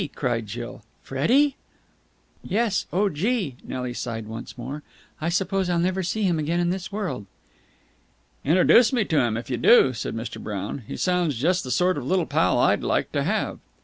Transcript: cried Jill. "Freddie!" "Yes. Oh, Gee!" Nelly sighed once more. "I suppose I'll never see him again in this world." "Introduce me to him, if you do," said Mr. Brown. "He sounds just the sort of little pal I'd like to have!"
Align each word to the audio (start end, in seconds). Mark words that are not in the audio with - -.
cried 0.15 0.47
Jill. 0.47 0.81
"Freddie!" 1.03 1.57
"Yes. 2.43 2.87
Oh, 2.91 3.07
Gee!" 3.07 3.55
Nelly 3.63 3.93
sighed 3.93 4.25
once 4.25 4.57
more. 4.57 4.81
"I 5.21 5.29
suppose 5.29 5.69
I'll 5.69 5.77
never 5.77 6.01
see 6.01 6.23
him 6.23 6.39
again 6.39 6.59
in 6.59 6.71
this 6.71 6.91
world." 6.91 7.27
"Introduce 8.43 8.91
me 8.91 9.05
to 9.05 9.19
him, 9.23 9.37
if 9.37 9.51
you 9.51 9.57
do," 9.57 9.93
said 9.93 10.15
Mr. 10.15 10.41
Brown. 10.41 10.79
"He 10.87 10.97
sounds 10.97 11.35
just 11.37 11.63
the 11.63 11.69
sort 11.69 11.99
of 11.99 12.05
little 12.07 12.25
pal 12.25 12.57
I'd 12.57 12.81
like 12.81 13.11
to 13.11 13.21
have!" 13.21 13.59